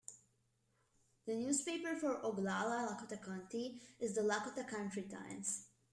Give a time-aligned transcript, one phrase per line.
[1.27, 5.67] The newspaper for Oglala Lakota County is "The Lakota Country Times".